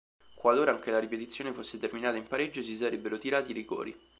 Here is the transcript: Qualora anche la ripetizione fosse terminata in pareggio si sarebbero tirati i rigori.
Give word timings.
Qualora 0.33 0.71
anche 0.71 0.89
la 0.89 0.97
ripetizione 0.97 1.53
fosse 1.53 1.77
terminata 1.77 2.17
in 2.17 2.25
pareggio 2.25 2.63
si 2.63 2.75
sarebbero 2.75 3.19
tirati 3.19 3.51
i 3.51 3.53
rigori. 3.53 3.95